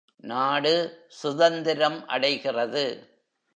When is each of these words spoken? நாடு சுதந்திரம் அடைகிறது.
நாடு 0.15 1.05
சுதந்திரம் 1.07 2.07
அடைகிறது. 2.07 2.85